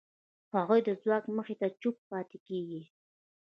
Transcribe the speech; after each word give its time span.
هغوی 0.55 0.79
د 0.85 0.89
ځواک 1.01 1.23
مخې 1.37 1.55
ته 1.61 1.67
چوپ 1.81 1.95
پاتې 2.09 2.37
کېږي. 2.47 2.81